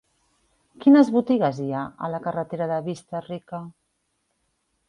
[0.85, 3.61] Quines botigues hi ha a la carretera de Vista-rica?